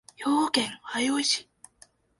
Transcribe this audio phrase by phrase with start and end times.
[0.17, 1.47] 兵庫県相生市